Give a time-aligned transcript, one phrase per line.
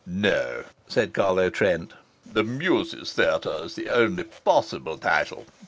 [0.03, 1.93] "No," said Carlo Trent,
[2.25, 5.45] "'The Muses' Theatre' is the only possible title.